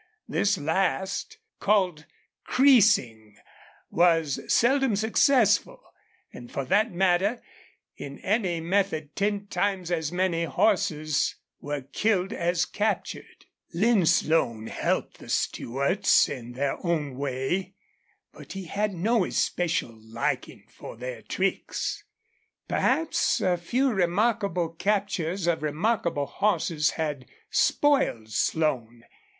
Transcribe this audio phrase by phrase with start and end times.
[0.27, 2.07] This last, called
[2.43, 3.37] creasing,
[3.91, 5.79] was seldom successful,
[6.33, 7.39] and for that matter
[7.95, 13.45] in any method ten times as many horses were killed as captured.
[13.75, 17.75] Lin Slone helped the Stewarts in their own way,
[18.33, 22.03] but he had no especial liking for their tricks.
[22.67, 29.03] Perhaps a few remarkable captures of remarkable horses had spoiled Slone.